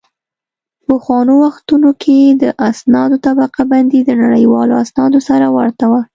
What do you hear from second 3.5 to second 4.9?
بندي د نړیوالو